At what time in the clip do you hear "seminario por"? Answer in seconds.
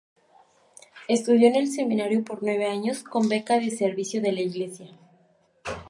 1.71-2.41